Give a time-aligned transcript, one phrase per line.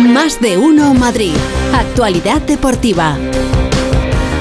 [0.00, 1.34] Más de uno Madrid.
[1.74, 3.16] Actualidad deportiva.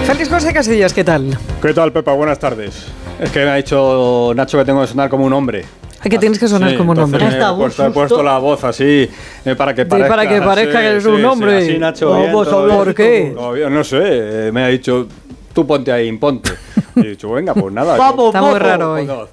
[0.06, 1.38] Félix José Casillas, ¿qué tal?
[1.62, 2.14] ¿Qué tal, Pepa?
[2.14, 2.86] Buenas tardes.
[3.20, 5.66] Es que me ha dicho Nacho que tengo que sonar como un hombre.
[6.00, 7.26] ¿A que tienes que sonar Sí, como un hombre?
[7.26, 9.10] he puesto, he puesto la voz así
[9.46, 11.58] eh, para que parezca, para que parezca que eres un hombre.
[11.58, 13.70] así, Nacho, No, bien, pues, todo ¿por bien, qué?
[13.70, 15.08] no sé, eh, me ha dicho,
[15.54, 16.52] tú ponte ahí, imponte.
[16.96, 17.98] Y he dicho, venga, pues nada.
[17.98, 19.06] Vamos, Está muy raro hoy.
[19.06, 19.28] pongo.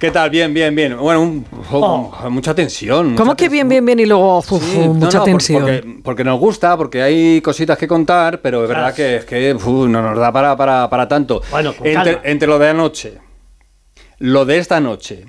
[0.00, 0.30] ¿Qué tal?
[0.30, 0.96] Bien, bien, bien.
[0.96, 3.14] Bueno, un- oh, mucha tensión.
[3.14, 5.24] ¿Cómo mucha que bien, bien, bien y luego uf, uf, Sí, no, mucha no, por-
[5.24, 5.62] tensión?
[5.62, 9.52] Porque, porque nos gusta, porque hay cositas que contar, pero es verdad que, es que
[9.54, 11.42] uf, no nos da para, para, para tanto.
[11.50, 12.20] Bueno, con entre, calma.
[12.30, 13.18] entre lo de anoche,
[14.18, 15.26] lo de esta noche,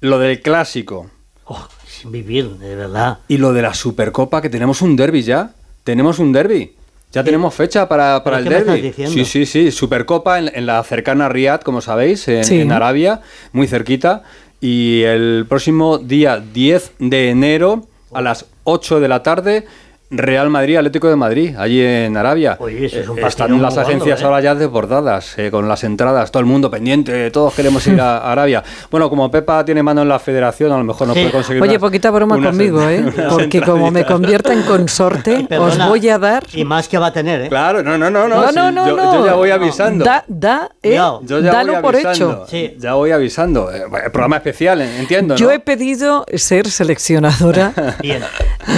[0.00, 1.10] lo del clásico
[1.46, 3.18] Oh, sin vivir, de verdad.
[3.26, 5.54] y lo de la Supercopa, que tenemos un derby ya.
[5.82, 6.76] Tenemos un derby.
[7.12, 9.06] Ya tenemos fecha para, para el ¿Pero qué me derby.
[9.12, 9.70] Sí, sí, sí.
[9.70, 12.60] Supercopa en, en la cercana Riyadh, como sabéis, en, Sí.
[12.60, 13.20] en Arabia,
[13.52, 14.22] muy cerquita.
[14.60, 19.66] Y el próximo día 10 de enero a las 8 de la tarde,
[20.12, 22.56] Real Madrid, Atlético de Madrid, allí en Arabia.
[22.60, 24.24] Oye, eso es un Eh, Están las agencias ¿eh?
[24.24, 28.18] ahora ya desbordadas, eh, con las entradas, todo el mundo pendiente, todos queremos ir a
[28.32, 28.62] Arabia.
[28.90, 31.20] Bueno, como Pepa tiene mano en la federación, a lo mejor no Sí.
[31.20, 33.04] puede conseguir Oye, unas- poquita broma conmigo, ¿eh?
[33.30, 36.44] Porque como me convierta en consorte, os Perdona, voy a dar...
[36.52, 37.48] Y más que va a tener, ¿eh?
[37.48, 38.42] Claro, no, no, no, no.
[38.42, 39.14] No, sí, no, no, yo, no.
[39.14, 40.04] yo ya voy avisando.
[40.04, 42.32] Da, da, eh, yo ya dalo voy por avisando.
[42.32, 42.46] hecho.
[42.48, 42.76] Sí.
[42.78, 43.72] Ya voy avisando.
[43.72, 48.22] Eh, bueno, programa especial, entiendo, Yo he pedido ser seleccionadora Bien.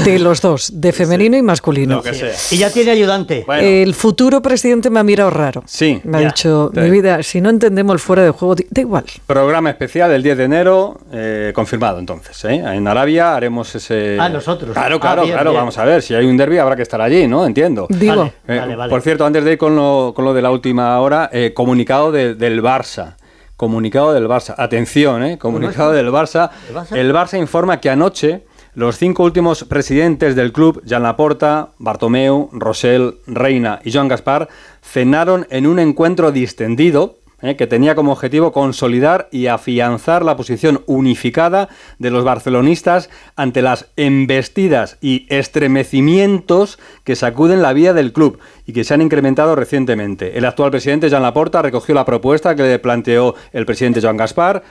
[0.05, 1.97] de los dos, de femenino y masculino.
[1.97, 2.33] Lo que sea.
[2.50, 3.44] Y ya tiene ayudante.
[3.47, 3.62] Bueno.
[3.67, 5.62] El futuro presidente me ha mirado raro.
[5.67, 6.00] Sí.
[6.05, 6.27] Me ha Ya.
[6.28, 6.80] dicho, Sí.
[6.80, 9.05] mi vida, si no entendemos el fuera de juego, da igual.
[9.27, 12.45] Programa especial el 10 de enero, eh, confirmado entonces.
[12.45, 12.56] ¿eh?
[12.56, 14.19] En Arabia haremos ese.
[14.20, 14.72] Ah, nosotros.
[14.72, 15.50] Claro, Ah, claro, bien, claro.
[15.50, 15.61] bien.
[15.62, 17.47] Vamos a ver, si hay un derby habrá que estar allí, ¿no?
[17.47, 17.86] Entiendo.
[17.89, 18.62] Digo, Vale.
[18.72, 18.91] Eh, vale.
[18.91, 22.12] Por cierto, antes de ir con lo, con lo de la última hora, eh, comunicado
[22.12, 23.14] de- del Barça.
[23.56, 24.55] Comunicado del Barça.
[24.58, 25.39] Atención, ¿eh?
[25.39, 26.50] Comunicado del Barça.
[26.69, 26.97] ¿El Barça?
[26.97, 28.42] El Barça informa que anoche
[28.75, 34.48] los cinco últimos presidentes del club, Jan Laporta, Bartomeu, Rosell, Reina y Joan Gaspar,
[34.83, 40.83] cenaron en un encuentro distendido eh, que tenía como objetivo consolidar y afianzar la posición
[40.86, 41.68] unificada
[41.98, 48.73] de los barcelonistas ante las embestidas y estremecimientos que sacuden la vida del club y
[48.73, 50.39] que se han incrementado recientemente.
[50.39, 54.62] El actual presidente, Jean Laporta, recogió la propuesta que le planteó el presidente Joan Gaspar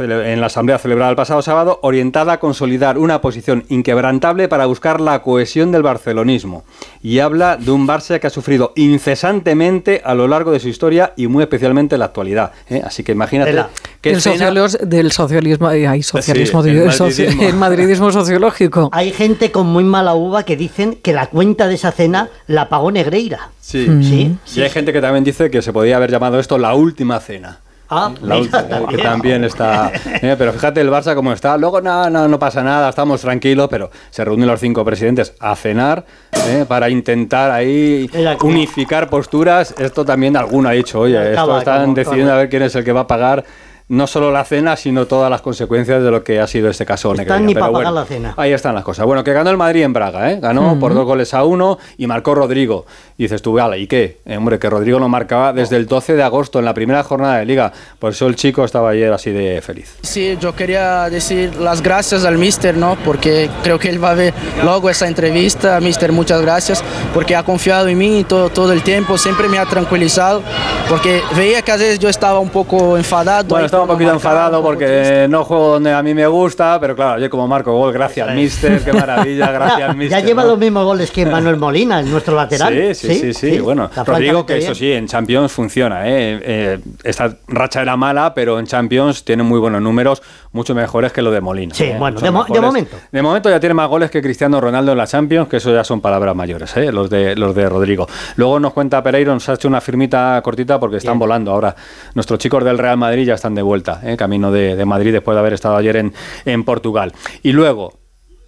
[0.00, 5.00] en la asamblea celebrada el pasado sábado, orientada a consolidar una posición inquebrantable para buscar
[5.00, 6.64] la cohesión del barcelonismo.
[7.02, 11.12] Y habla de un Barça que ha sufrido incesantemente a lo largo de su historia
[11.16, 12.52] y muy especialmente en la actualidad.
[12.68, 12.82] ¿eh?
[12.84, 13.52] Así que imagínate
[14.00, 17.42] qué del, cena- socialos- del socialismo, ay, ay, socialismo, Sí, el el, soci- madridismo.
[17.42, 18.90] el madridismo sociológico.
[18.92, 22.68] Hay gente con muy mala uva que dicen que la cuenta de esa cena la
[22.68, 23.50] pagó Negreira.
[23.60, 23.86] Sí.
[24.02, 24.36] Sí.
[24.56, 27.58] Y hay gente que también dice que se podía haber llamado esto la última cena.
[27.90, 29.44] Ah, La última, que también.
[29.44, 29.90] está.
[30.22, 31.56] eh, pero fíjate el Barça cómo está.
[31.56, 35.56] Luego no, no, no pasa nada, estamos tranquilos, pero se reúnen los cinco presidentes a
[35.56, 36.04] cenar
[36.48, 39.74] eh, para intentar ahí como- unificar posturas.
[39.78, 42.84] Esto también alguno ha dicho, oye, esto están como- decidiendo a ver quién es el
[42.84, 43.44] que va a pagar.
[43.88, 47.14] No solo la cena, sino todas las consecuencias de lo que ha sido este caso
[47.14, 48.34] Están ni Pero pa' pagar bueno, la cena.
[48.36, 49.06] Ahí están las cosas.
[49.06, 50.38] Bueno, que ganó el Madrid en Braga, ¿eh?
[50.40, 52.84] Ganó por dos goles a uno y marcó Rodrigo.
[53.16, 54.18] Y dices tú, vale, ¿y qué?
[54.26, 57.38] Eh, hombre, que Rodrigo no marcaba desde el 12 de agosto, en la primera jornada
[57.38, 57.72] de liga.
[57.98, 59.96] Por eso el chico estaba ayer así de feliz.
[60.02, 62.98] Sí, yo quería decir las gracias al mister, ¿no?
[63.04, 65.80] Porque creo que él va a ver luego esa entrevista.
[65.80, 66.84] Mister, muchas gracias,
[67.14, 70.42] porque ha confiado en mí todo, todo el tiempo, siempre me ha tranquilizado,
[70.88, 73.48] porque veía que a veces yo estaba un poco enfadado.
[73.48, 77.28] Bueno, un poquito enfadado porque no juego donde a mí me gusta, pero claro, yo
[77.30, 80.20] como marco gol, gracias mister, qué maravilla, gracias mister.
[80.20, 80.50] ya lleva ¿no?
[80.50, 82.74] los mismos goles que Manuel Molina, nuestro lateral.
[82.94, 86.40] Sí, sí, sí, sí, bueno, Rodrigo que eso sí, en Champions funciona, ¿eh?
[86.42, 90.22] Eh, esta racha era mala, pero en Champions tiene muy buenos números,
[90.52, 91.74] mucho mejores que lo de Molina.
[91.74, 91.96] Sí, ¿eh?
[91.98, 92.62] bueno, de mo- de mejores.
[92.62, 92.96] momento.
[93.12, 95.84] De momento ya tiene más goles que Cristiano Ronaldo en la Champions, que eso ya
[95.84, 98.06] son palabras mayores, los, de, los de Rodrigo.
[98.36, 101.18] Luego nos cuenta Pereiro, nos ha hecho una firmita cortita porque están Bien.
[101.20, 101.74] volando ahora.
[102.14, 104.16] Nuestros chicos del Real Madrid ya están de vuelta, ¿eh?
[104.16, 106.12] camino de, de Madrid después de haber estado ayer en,
[106.44, 107.12] en Portugal.
[107.42, 107.92] Y luego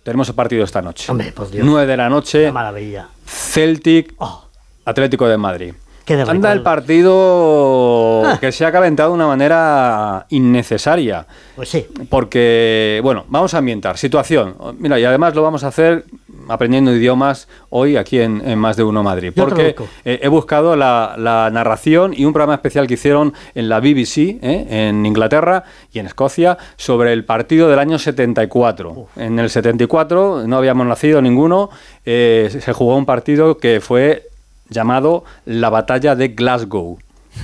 [0.02, 1.10] tenemos el partido esta noche.
[1.12, 1.64] Hombre, por Dios.
[1.64, 2.44] 9 de la noche.
[2.46, 3.08] Qué maravilla.
[3.26, 4.46] Celtic, Oh.
[4.84, 5.74] Atlético de Madrid.
[6.14, 8.38] Anda el partido Ah.
[8.40, 11.26] que se ha calentado de una manera innecesaria.
[11.56, 11.86] Pues sí.
[12.08, 13.96] Porque, bueno, vamos a ambientar.
[13.98, 14.54] Situación.
[14.78, 16.04] Mira, y además lo vamos a hacer
[16.48, 19.32] aprendiendo idiomas hoy aquí en, en Más de Uno Madrid.
[19.34, 19.74] Yo Porque
[20.04, 24.38] eh, he buscado la, la narración y un programa especial que hicieron en la BBC,
[24.42, 29.06] eh, en Inglaterra y en Escocia, sobre el partido del año 74.
[29.16, 31.70] En el 74 no habíamos nacido ninguno,
[32.04, 34.29] eh, se jugó un partido que fue
[34.70, 36.98] llamado la batalla de Glasgow.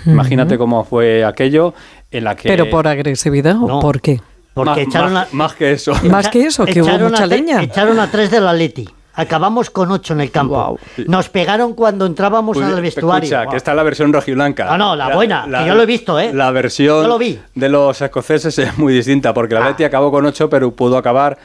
[0.07, 1.75] Imagínate cómo fue aquello
[2.11, 2.49] en la que...
[2.49, 3.81] ¿Pero por agresividad o No.
[3.81, 4.21] por qué?
[4.55, 5.93] Porque más, echaron más- a, más que eso.
[6.05, 7.63] Más que eso, que hubo echaron mucha a tre- leña.
[7.63, 8.89] Echaron a tres del Atleti.
[9.19, 10.79] Acabamos con ocho en el campo.
[11.07, 13.25] Nos pegaron cuando entrábamos Pues, al vestuario.
[13.27, 14.67] Escucha, que está la versión rojiblanca.
[14.67, 16.33] No, no, la buena, que yo lo he visto, ¿eh?
[16.35, 17.39] La versión lo vi.
[17.55, 19.65] de los escoceses es muy distinta, porque la Ah.
[19.69, 21.39] Atleti acabó con 8, pero pudo acabar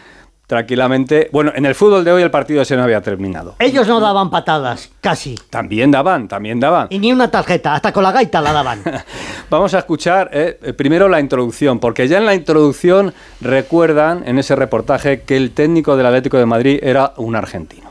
[0.52, 1.30] tranquilamente.
[1.32, 3.56] Bueno, en el fútbol de hoy el partido ese no había terminado.
[3.58, 5.40] Ellos no daban patadas, casi.
[5.50, 6.88] También daban, también daban.
[6.90, 8.84] Y ni una tarjeta, hasta con la gaita la daban.
[9.50, 14.40] Vamos a escuchar eh, eh, primero la introducción, porque ya en la introducción recuerdan en
[14.40, 17.91] ese reportaje que el técnico del Atlético de Madrid era un argentino.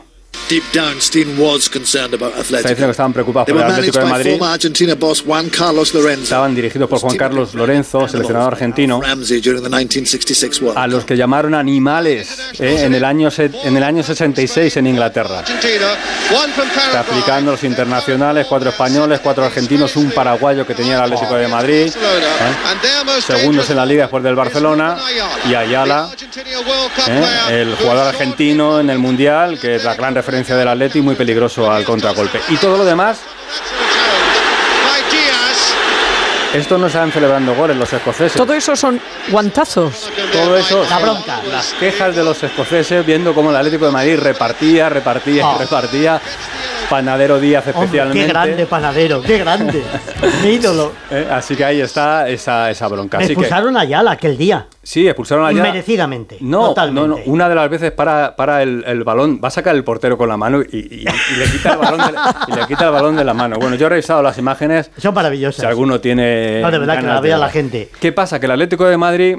[0.51, 4.05] Deep down, Steen was concerned about Está diciendo que estaban preocupados por el Atlético de
[4.05, 4.31] Madrid.
[4.31, 6.23] former Argentina boss Juan Carlos Lorenzo.
[6.23, 8.99] Estaban dirigidos por Juan Carlos Lorenzo, seleccionador argentino.
[9.01, 13.77] Ramsey during the 1966 World a los que llamaron animales eh, en, el año en
[13.77, 15.41] el año 66 en Inglaterra.
[15.45, 21.47] Está explicando los internacionales, cuatro españoles, cuatro argentinos, un paraguayo que tenía el Atlético de
[21.47, 23.21] Madrid, ¿eh?
[23.25, 24.97] segundos en la liga después del Barcelona,
[25.49, 26.09] y Ayala,
[27.07, 27.61] ¿eh?
[27.61, 31.71] el jugador argentino en el Mundial, que es la gran referencia del Atleti, muy peligroso
[31.71, 32.39] al contragolpe.
[32.49, 33.19] Y todo lo demás,
[36.53, 38.33] estos no estaban celebrando goles, los escoceses.
[38.33, 38.99] Todo eso son
[39.29, 40.09] guantazos.
[40.33, 41.39] Todo eso, La bronca.
[41.49, 45.55] las quejas de los escoceses viendo cómo el Atlético de Madrid repartía, repartía, Ah.
[45.57, 46.21] repartía.
[46.89, 48.19] Panadero Díaz Hombre, especialmente.
[48.21, 49.81] qué grande panadero, qué grande.
[50.43, 50.91] Mi ídolo.
[51.11, 53.17] Eh, así que ahí está esa, esa bronca.
[53.17, 54.65] Me Así que, expulsaron a Ayala aquel día.
[54.83, 55.61] Sí, expulsaron allá.
[55.63, 56.37] Merecidamente.
[56.41, 57.07] No, totalmente.
[57.07, 59.83] no, no, una de las veces para, para el, el balón, va a sacar el
[59.83, 62.67] portero con la mano y, y- y le quita el balón de la, y le
[62.67, 63.57] quita el balón de la mano.
[63.59, 64.91] Bueno, yo he revisado las imágenes.
[64.97, 65.61] Son maravillosas.
[65.61, 66.61] Si alguno tiene.
[66.61, 67.89] No, de verdad, que la vea la gente.
[67.99, 68.39] ¿Qué pasa?
[68.39, 69.37] Que el Atlético de Madrid,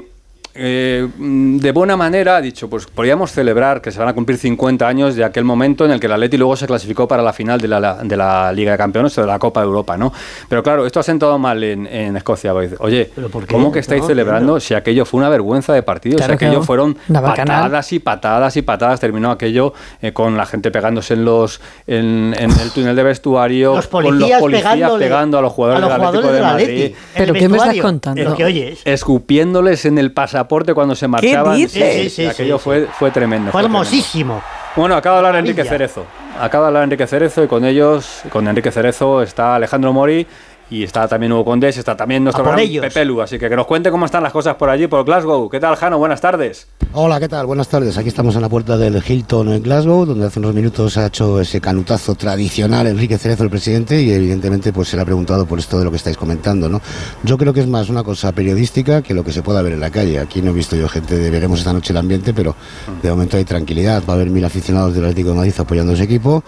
[0.55, 4.37] eh, mm, de buena manera, ha dicho, pues podríamos celebrar que se van a cumplir
[4.37, 7.33] 50 años de aquel momento en el que el Atleti luego se clasificó para la
[7.33, 10.13] final de la, de la Liga de Campeones o de la Copa de Europa, ¿no?
[10.47, 12.53] Pero claro, esto ha sentado mal en, en Escocia.
[12.53, 13.09] dice, Oye.
[13.49, 16.17] ¿cómo que estáis No, celebrando si aquello fue una vergüenza de partido?
[16.17, 16.65] Claro si que aquello no.
[16.65, 18.99] fueron patadas y patadas y patadas.
[18.99, 23.75] Terminó aquello eh, con la gente pegándose en los en, en el túnel de vestuario,
[23.75, 26.43] Los con los policías, pegando a los jugadores, a los del Atlético jugadores de del
[26.43, 26.85] Madrid.
[26.85, 26.95] Atleti.
[27.17, 28.23] ¿Pero qué me estás contando?
[28.23, 28.81] Lo que oyes.
[28.85, 30.42] escupiéndoles en el pasaporte
[30.73, 31.55] cuando se marchaban.
[31.55, 31.93] dices?
[31.93, 33.51] Sí, sí, sí, aquello sí, fue, fue tremendo.
[33.51, 34.41] Fue hermosísimo.
[34.75, 35.63] Bueno, acaba de hablar Enrique.
[35.63, 36.05] Cerezo.
[36.39, 40.25] Acaba de hablar Enrique Cerezo y con ellos, con Enrique Cerezo, está Alejandro Mori
[40.69, 42.85] y está también Hugo Condés, está también nuestro gran ellos.
[42.85, 43.21] Pepe Lu.
[43.21, 45.49] Así que que nos cuente cómo están las cosas por allí, por Glasgow.
[45.49, 45.97] ¿Qué tal, Jano?
[45.97, 46.67] Buenas tardes.
[46.93, 47.45] Hola, ¿qué tal?
[47.45, 47.97] Buenas tardes.
[47.97, 51.41] Aquí estamos en la puerta del Hilton en Glasgow, donde hace unos minutos ha hecho
[51.41, 55.59] ese canutazo tradicional Enrique Cerezo, el presidente, y evidentemente pues se le ha preguntado por
[55.59, 56.81] esto de lo que estáis comentando, ¿no?
[57.23, 59.79] Yo creo que es más una cosa periodística que lo que se pueda ver en
[59.79, 60.19] la calle.
[60.19, 62.55] Aquí no he visto yo gente, de, veremos esta noche el ambiente, pero
[63.01, 64.03] de momento hay tranquilidad.
[64.07, 66.43] Va a haber mil aficionados del Atlético de Madrid apoyando a ese equipo.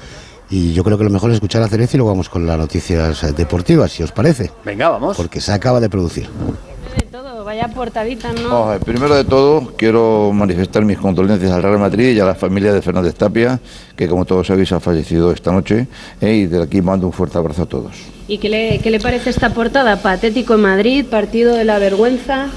[0.49, 2.57] Y yo creo que lo mejor es escuchar a Cerezo y luego vamos con las
[2.57, 5.17] noticias eh, deportivas, si os parece, Venga, vamos.
[5.17, 6.29] porque se acaba de producir.
[6.97, 8.43] De todo, vaya portadita, ¿no?
[8.49, 12.25] Vamos a ver, primero de todo, quiero manifestar mis condolencias al Real Madrid y a
[12.25, 13.59] la familia de Fernández Tapia,
[13.95, 15.87] que como todos sabéis ha fallecido esta noche,
[16.21, 17.93] eh, y de aquí mando un fuerte abrazo a todos.
[18.27, 20.01] ¿Y qué le, qué le parece esta portada?
[20.01, 22.47] Patético en Madrid, partido de la vergüenza.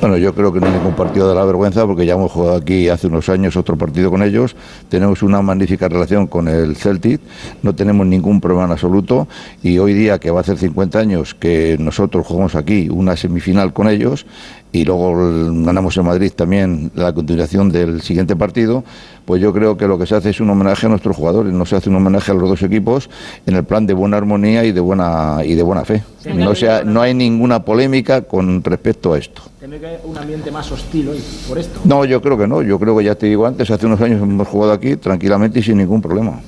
[0.00, 2.56] Bueno, yo creo que no hay ningún partido de la vergüenza, porque ya hemos jugado
[2.56, 4.54] aquí hace unos años otro partido con ellos,
[4.90, 7.20] tenemos una magnífica relación con el Celtic,
[7.62, 9.28] no tenemos ningún problema en absoluto,
[9.62, 13.72] y hoy día, que va a hacer 50 años que nosotros jugamos aquí una semifinal
[13.72, 14.26] con ellos,
[14.74, 15.14] y luego
[15.62, 18.82] ganamos en Madrid también la continuación del siguiente partido,
[19.24, 21.64] pues yo creo que lo que se hace es un homenaje a nuestros jugadores, no
[21.64, 23.08] se hace un homenaje a los dos equipos
[23.46, 26.02] en el plan de buena armonía y de buena y de buena fe.
[26.34, 29.42] No sea, no hay ninguna polémica con respecto a esto.
[29.60, 31.80] ¿Tiene que un ambiente más hostil hoy por esto?
[31.84, 32.60] No, yo creo que no.
[32.60, 35.62] Yo creo que ya te digo antes, hace unos años hemos jugado aquí tranquilamente y
[35.62, 36.40] sin ningún problema.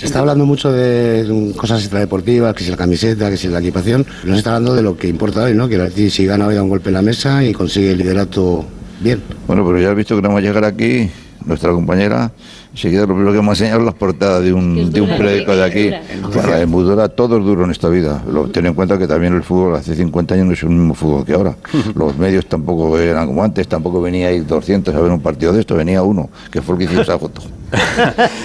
[0.00, 4.06] Se está hablando mucho de cosas extradeportivas, que si la camiseta, que si la equipación.
[4.24, 5.68] No se está hablando de lo que importa hoy, ¿no?
[5.68, 8.64] Que el si gana hoy da un golpe en la mesa y consigue el liderato
[9.00, 9.20] bien.
[9.46, 11.10] Bueno, pero ya has visto que no vamos a llegar aquí,
[11.44, 12.30] nuestra compañera,
[12.72, 15.56] enseguida lo primero que vamos a enseñar es las portadas de un, de un periódico
[15.56, 16.12] de que aquí.
[16.32, 18.22] Bueno, es muy dura, todo es duro en esta vida.
[18.30, 20.94] Lo, ten en cuenta que también el fútbol hace 50 años no es el mismo
[20.94, 21.54] fútbol que ahora.
[21.94, 25.60] Los medios tampoco eran como antes, tampoco venía ahí 200 a ver un partido de
[25.60, 27.42] esto, venía uno, que fue el que hicimos esa foto.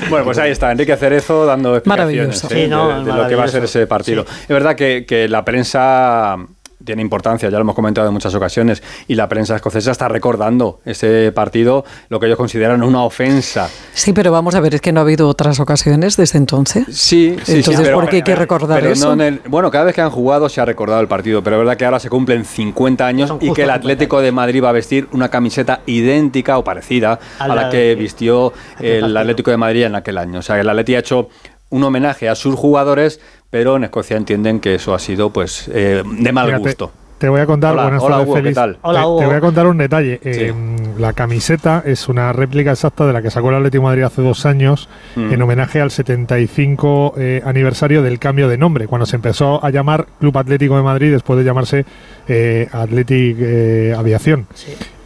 [0.09, 2.47] Bueno, pues ahí está, Enrique Cerezo dando explicaciones Maravilloso.
[2.51, 2.63] ¿eh?
[2.63, 4.23] Sí, no, de, de lo que va a ser ese partido.
[4.27, 4.41] Sí.
[4.43, 6.37] Es verdad que, que la prensa
[6.85, 10.79] tiene importancia, ya lo hemos comentado en muchas ocasiones, y la prensa escocesa está recordando
[10.85, 13.69] ese partido, lo que ellos consideran una ofensa.
[13.93, 16.85] Sí, pero vamos a ver, es que no ha habido otras ocasiones desde entonces.
[16.89, 19.07] Sí, sí, Entonces, sí, pero- ¿por qué hay que recordar pero eso?
[19.07, 21.55] no en el- bueno, cada vez que han jugado se ha recordado el partido, pero
[21.55, 24.63] es verdad que ahora se cumplen 50 años y que el 50 Atlético de Madrid
[24.63, 29.15] va a vestir una camiseta idéntica o parecida a, A la, la que vistió el.
[29.17, 30.39] Atlético de Madrid en aquel año.
[30.39, 31.29] O sea, el Atleti ha hecho
[31.69, 33.19] un homenaje a sus jugadores,
[33.55, 36.91] pero en Escocia entienden que eso ha sido pues eh, de mal Fíjate, gusto.
[37.17, 38.73] Te voy a contar, Hola, buenas hola, tardes, Hugo, ¿qué tal?
[38.83, 40.19] Te- voy a contar un detalle.
[40.21, 40.29] Sí.
[40.33, 40.53] Eh,
[40.99, 44.21] la camiseta es una réplica exacta de la que sacó el Atlético de Madrid hace
[44.21, 45.31] dos años Mm.
[45.31, 50.05] en homenaje al 75 eh, aniversario del cambio de nombre, cuando se empezó a llamar
[50.19, 51.85] Club Atlético de Madrid después de llamarse
[52.27, 54.47] eh, Athletic eh, Aviación.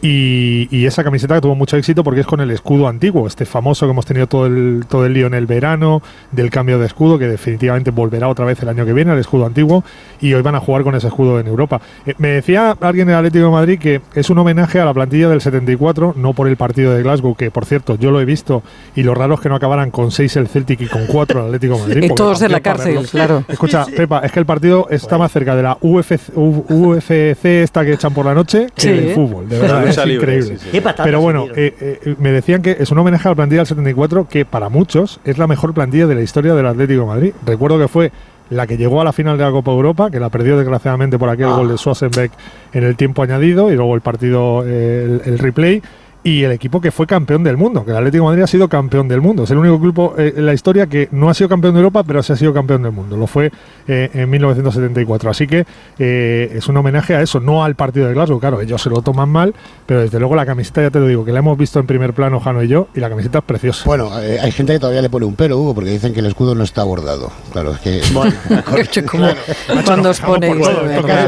[0.01, 3.85] Y, y esa camiseta tuvo mucho éxito porque es con el escudo antiguo, este famoso
[3.85, 6.01] que hemos tenido todo el, todo el lío en el verano,
[6.31, 9.45] del cambio de escudo, que definitivamente volverá otra vez el año que viene, el escudo
[9.45, 9.83] antiguo,
[10.21, 11.81] y hoy van a jugar con ese escudo en Europa.
[12.05, 15.27] Eh, me decía alguien del Atlético de Madrid que es un homenaje a la plantilla
[15.29, 18.63] del 74, no por el partido de Glasgow, que por cierto yo lo he visto,
[18.95, 21.45] y lo raro es que no acabaran con 6 el Celtic y con 4 el
[21.47, 22.03] Atlético de Madrid.
[22.03, 23.09] Y porque todos de la cárcel, verlo.
[23.09, 23.43] claro.
[23.47, 27.93] Escucha, Pepa, es que el partido está más cerca de la UFC, UFC esta que
[27.93, 29.13] echan por la noche que Sí, del ¿eh?
[29.15, 30.57] fútbol, de verdad, es increíble.
[30.57, 30.69] sí, sí.
[30.71, 33.59] Qué patadas Pero bueno, eh, eh, me decían que es un homenaje a la plantilla
[33.61, 37.07] del 74 que para muchos es la mejor plantilla de la historia del Atlético de
[37.07, 37.33] Madrid.
[37.45, 38.11] Recuerdo que fue
[38.49, 41.29] la que llegó a la final de la Copa Europa, que la perdió desgraciadamente por
[41.29, 41.55] aquel Ah.
[41.57, 42.31] gol de Schwarzenbeck
[42.73, 45.81] en el tiempo añadido y luego el partido, eh, el, el replay.
[46.21, 48.67] Y el equipo que fue campeón del mundo, que el Atlético de Madrid ha sido
[48.67, 49.43] campeón del mundo.
[49.43, 52.03] Es el único grupo eh, en la historia que no ha sido campeón de Europa,
[52.03, 53.15] pero se ha sido campeón del mundo.
[53.15, 53.51] Lo fue
[53.87, 55.29] eh, en 1974.
[55.29, 55.65] Así que
[55.97, 58.39] eh, es un homenaje a eso, no al partido de Glasgow.
[58.39, 61.23] Claro, ellos se lo toman mal, pero desde luego la camiseta, ya te lo digo,
[61.23, 63.85] que la hemos visto en primer plano, Jano y yo, y la camiseta es preciosa.
[63.85, 66.25] Bueno, eh, hay gente que todavía le pone un pero, Hugo, porque dicen que el
[66.25, 67.31] escudo no está bordado.
[67.53, 68.01] Claro, es que.
[69.09, 69.27] Como
[69.85, 70.67] cuando os ponéis.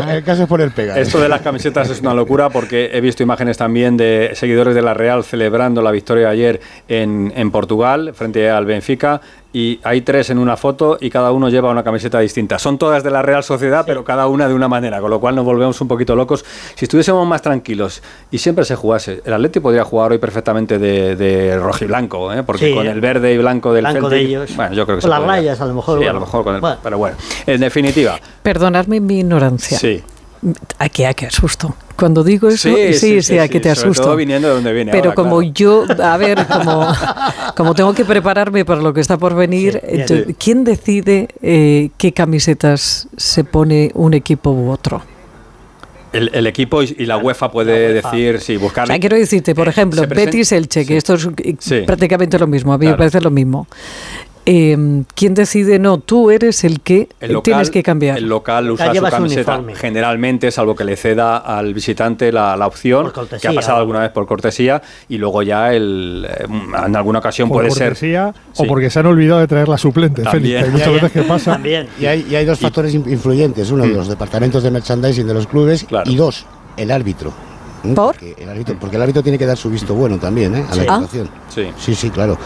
[0.09, 0.99] el caso es poner pega.
[0.99, 4.80] Esto de las camisetas es una locura porque he visto imágenes también de seguidores de
[4.81, 9.21] la Real celebrando la victoria de ayer en, en Portugal frente al Benfica
[9.53, 12.57] y hay tres en una foto y cada uno lleva una camiseta distinta.
[12.57, 15.35] Son todas de la Real Sociedad, pero cada una de una manera, con lo cual
[15.35, 16.45] nos volvemos un poquito locos.
[16.75, 21.17] Si estuviésemos más tranquilos y siempre se jugase, el Atlético podría jugar hoy perfectamente de,
[21.17, 22.43] de rojiblanco, ¿eh?
[22.43, 22.91] porque Sí, con ¿eh?
[22.91, 24.55] el verde y blanco del Blanco Celtic, de ellos.
[24.55, 25.35] bueno, yo creo que O se las podría.
[25.35, 26.19] rayas, a lo mejor, Sí, a bueno.
[26.21, 26.77] lo mejor con el- Bueno.
[26.81, 29.77] pero bueno, en definitiva, Perdonadme mi ignorancia.
[29.77, 30.01] sí.
[30.79, 31.75] Aquí, a qué asusto.
[31.95, 34.03] Cuando digo eso, sí, sí, sí, a que sí, te sobre asusto.
[34.05, 35.53] todo viniendo de donde viene Pero ahora, como claro.
[35.53, 36.87] yo, a ver, como,
[37.55, 40.35] como tengo que prepararme para lo que está por venir, Sí, Sí.
[40.39, 45.03] ¿quién decide eh, qué camisetas se pone un equipo u otro?
[46.11, 48.11] El, el equipo y, la UEFA puede UEFA.
[48.11, 48.83] decir, sí, buscar.
[48.85, 50.97] O sea, quiero decirte, por ejemplo, se presen- Betis Elche, que Sí.
[50.97, 51.81] esto es eh, Sí.
[51.85, 52.95] prácticamente lo mismo, a mí Claro.
[52.95, 53.67] me parece lo mismo.
[54.45, 55.77] Eh, ¿Quién decide?
[55.77, 58.17] No, tú eres el que El local, tienes que cambiar.
[58.17, 59.75] El local usa su camiseta uniforme.
[59.75, 63.99] generalmente, salvo que le ceda al visitante la, la opción, Por que ha pasado alguna
[63.99, 66.45] vez por cortesía, y luego ya el, eh,
[66.85, 67.89] en alguna ocasión por puede ser.
[67.89, 68.63] cortesía Sí.
[68.63, 70.61] o porque se han olvidado de traer la suplente, También.
[70.61, 70.63] Félix.
[70.65, 71.01] Hay muchas Ya, ya.
[71.03, 71.51] veces que pasa.
[71.53, 71.87] También.
[71.99, 75.33] Y hay, y hay dos factores in- influyentes: uno, de los departamentos de merchandising de
[75.35, 76.09] los clubes, Claro.
[76.09, 76.45] y dos,
[76.77, 77.31] el árbitro.
[77.83, 77.93] ¿Mm?
[77.93, 78.15] ¿Por?
[78.15, 80.65] Porque el árbitro, porque el árbitro tiene que dar su visto bueno también ¿eh?
[80.69, 80.87] a la Sí.
[81.67, 81.71] Ah.
[81.77, 82.37] Sí, sí, claro.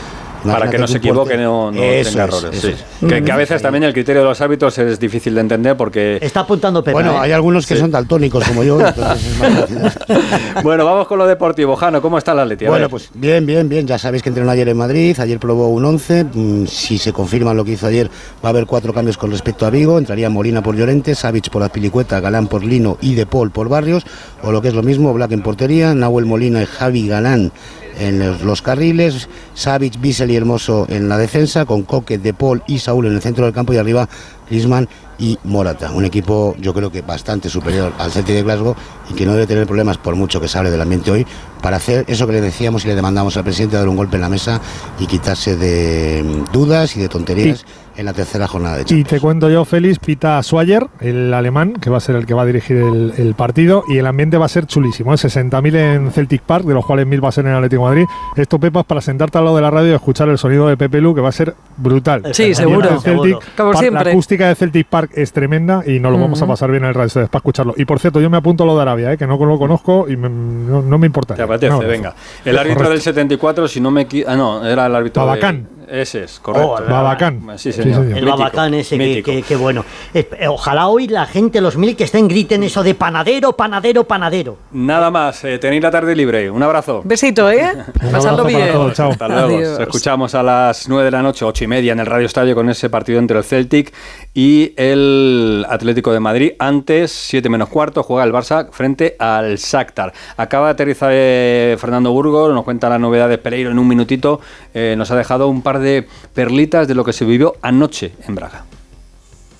[0.45, 2.57] Para que no se equivoque, no, no Eso tenga es, errores.
[2.57, 2.73] eso sí.
[3.01, 3.09] es.
[3.09, 6.17] Que, que a veces también el criterio de los árbitros es difícil de entender porque.
[6.21, 6.93] Está apuntando Pepe.
[6.93, 7.17] Bueno, ¿eh?
[7.21, 7.79] hay algunos que Sí.
[7.81, 8.79] son daltónicos como yo.
[10.63, 11.75] Bueno, vamos con lo deportivo.
[11.75, 12.65] Jano, ¿cómo está la Atleti?
[12.65, 13.85] Bueno, pues bien, bien, bien.
[13.87, 15.15] Ya sabéis que entrenó ayer en Madrid.
[15.19, 16.25] Ayer probó un 11.
[16.33, 18.07] Mm, Si se confirma lo que hizo ayer,
[18.43, 19.97] va a haber cuatro cambios con respecto a Vigo.
[19.97, 24.05] Entraría Molina por Llorente, Savic por Azpilicueta, Galán por Lino y De Paul por Barrios.
[24.43, 27.51] O lo que es lo mismo, Black en portería, Nahuel Molina y Javi Galán
[27.97, 32.79] en los, carriles, Savic, Bissell y Hermoso en la defensa, con Coque, De Paul y
[32.79, 34.07] Saúl en el centro del campo y arriba
[34.49, 34.87] Griezmann
[35.17, 35.91] y Morata.
[35.91, 38.75] Un equipo yo creo que bastante superior al Celtic de Glasgow
[39.09, 41.25] y que no debe tener problemas por mucho que se hable del ambiente hoy
[41.61, 44.21] para hacer eso que le decíamos y le demandamos al presidente, dar un golpe en
[44.21, 44.61] la mesa
[44.99, 47.65] y quitarse de mm, dudas y de tonterías
[47.97, 49.07] en la tercera jornada de Y Champions.
[49.09, 52.41] te cuento yo, Félix, pita Swagger, el alemán, que va a ser el que va
[52.41, 55.13] a dirigir el, el partido, y el ambiente va a ser chulísimo.
[55.13, 55.15] ¿eh?
[55.17, 57.89] 60.000 en Celtic Park, de los cuales 1.000 va a ser en el Atlético de
[57.95, 58.05] Madrid.
[58.35, 60.75] Esto, Pepa, es para sentarte al lado de la radio y escuchar el sonido de
[60.75, 62.23] Pepe Lu, que va a ser brutal.
[62.33, 62.89] Sí, El seguro.
[62.89, 63.53] ambiente del Celtic Seguro.
[63.55, 64.03] Como Park, siempre.
[64.03, 66.89] La acústica de Celtic Park es tremenda y nos lo vamos a pasar bien en
[66.89, 67.75] el radio para escucharlo.
[67.77, 69.17] Y por cierto, yo me apunto a lo de Arabia, ¿eh?
[69.17, 71.33] que no lo conozco y me- no, no me importa.
[71.59, 71.87] Te apetece, No, no.
[71.87, 72.15] venga.
[72.43, 72.91] El árbitro Correcto.
[72.93, 75.25] del 74, si no me Ah, no, era el árbitro.
[75.25, 75.67] Babacán.
[75.89, 76.75] Ese es, correcto.
[76.79, 77.41] Oh, Babacán.
[77.57, 77.95] Sí, Sí, señor.
[78.01, 78.17] señor.
[78.17, 79.83] El Mítico, babacán ese, que, que- que bueno.
[80.13, 84.57] Eh, Ojalá hoy la gente, los mil que estén, griten eso de panadero, panadero, panadero.
[84.71, 86.49] Nada más, eh, tenéis la tarde libre.
[86.49, 87.01] Un abrazo.
[87.03, 87.71] Besito, ¿eh?
[88.11, 88.71] Pasadlo bien.
[88.71, 89.11] todos, chao.
[89.11, 89.57] Hasta luego.
[89.57, 89.79] Adiós.
[89.79, 92.69] Escuchamos a las 9 de la noche, 8 y media en el Radio Estadio con
[92.69, 93.93] ese partido entre el Celtic
[94.33, 96.51] y el Atlético de Madrid.
[96.59, 100.13] Antes, 7 menos cuarto, juega el Barça frente al Shakhtar.
[100.37, 104.39] Acaba de aterrizar eh, Fernando Burgos, nos cuenta las novedades Pereiro en un minutito.
[104.73, 108.35] Eh, nos ha dejado un par de perlitas de lo que se vivió anoche en
[108.35, 108.65] Braga.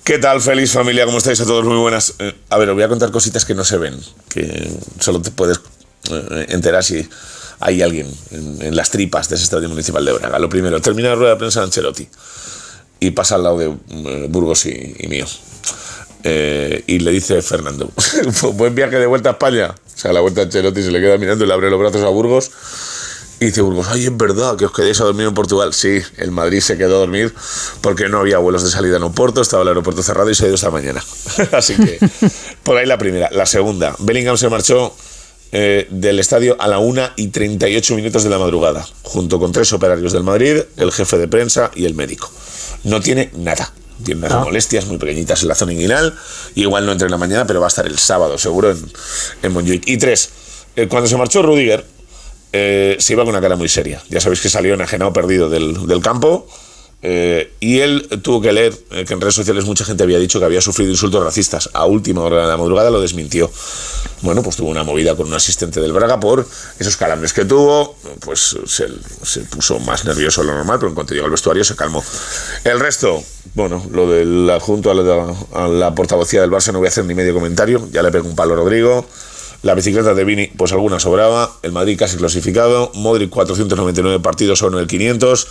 [0.04, 1.04] ¿Qué tal, feliz familia?
[1.04, 1.64] ¿Cómo estáis a todos?
[1.64, 2.14] Muy buenas.
[2.18, 4.70] Eh, a ver, os voy a contar cositas que no se ven, que
[5.00, 5.60] solo te puedes
[6.10, 7.08] eh, enterar si
[7.58, 10.38] hay alguien en, en las tripas de ese estadio municipal de Braga.
[10.38, 12.08] Lo primero, termina la rueda de prensa de Ancelotti
[13.00, 15.26] y pasa al lado de eh, Burgos y, y mío.
[16.24, 17.90] Eh, y le dice Fernando,
[18.54, 19.74] buen viaje de vuelta a España.
[19.74, 22.02] O sea, la vuelta a Ancelotti se le queda mirando y le abre los brazos
[22.02, 22.50] a Burgos.
[23.38, 25.74] Y dice Burgos, ay, es verdad que os quedéis a dormir en Portugal.
[25.74, 27.34] Sí, el Madrid se quedó a dormir
[27.82, 30.46] porque no había vuelos de salida en Oporto, estaba el aeropuerto cerrado y se ha
[30.46, 31.04] ido esta mañana.
[31.52, 31.98] Así que,
[32.62, 33.28] por ahí la primera.
[33.32, 34.94] La segunda, Bellingham se marchó
[35.52, 39.70] eh, del estadio a la 1 y 38 minutos de la madrugada, junto con tres
[39.74, 42.30] operarios del Madrid, el jefe de prensa y el médico.
[42.84, 43.70] No tiene nada.
[44.02, 46.14] Tiene unas molestias muy pequeñitas en la zona inguinal.
[46.54, 48.92] Y igual no entra en la mañana, pero va a estar el sábado seguro en,
[49.42, 49.88] en Montjuic.
[49.88, 50.30] Y tres,
[50.76, 51.84] eh, cuando se marchó Rudiger,
[52.58, 54.02] eh, se iba con una cara muy seria.
[54.08, 56.46] Ya sabéis que salió enajenado perdido del, del campo.
[57.02, 60.38] eh, y él tuvo que leer eh, que en redes sociales mucha gente había dicho
[60.40, 61.68] que había sufrido insultos racistas.
[61.72, 63.50] A última hora de la madrugada lo desmintió.
[64.22, 66.46] Bueno, pues tuvo una movida con un asistente del Braga por
[66.78, 67.96] esos calambres que tuvo.
[68.20, 68.86] Pues se,
[69.22, 72.02] se puso más nervioso de lo normal, pero en cuanto llegó al vestuario se calmó.
[72.64, 73.22] El resto,
[73.54, 77.14] bueno, lo del adjunto a la, a portavocía del Barça no voy a hacer ni
[77.14, 77.86] medio comentario.
[77.92, 79.04] Ya le pego un palo a Rodrigo.
[79.62, 81.50] La bicicleta de Vini, pues alguna sobraba.
[81.62, 82.90] El Madrid casi clasificado.
[82.94, 85.46] Modric 499 partidos, son el 500.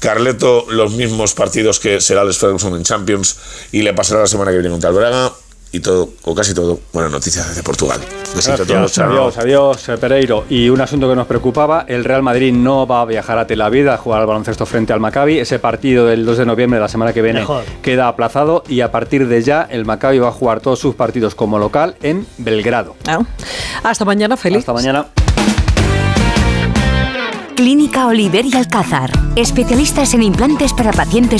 [0.00, 3.36] Carleto los mismos partidos que será Alex Ferguson en Champions
[3.72, 5.32] y le pasará la semana que viene contra el Braga.
[5.72, 8.00] Y todo, o casi todo, buenas noticias desde Portugal.
[8.34, 10.44] Besito a todos, adiós, adiós, eh, Pereiro.
[10.50, 13.60] Y un asunto que nos preocupaba, el Real Madrid no va a viajar a Tel
[13.60, 15.38] Aviv a jugar al baloncesto frente al Maccabi.
[15.38, 17.64] Ese partido del 2 de noviembre de la semana que viene Mejor.
[17.82, 21.36] queda aplazado y a partir de ya el Maccabi va a jugar todos sus partidos
[21.36, 22.96] como local en Belgrado.
[23.06, 23.20] Ah.
[23.84, 24.62] Hasta mañana, Félix.
[24.62, 25.06] Hasta mañana.
[27.60, 29.12] Clínica Oliver y Alcázar.
[29.36, 31.38] Especialistas en implantes para pacientes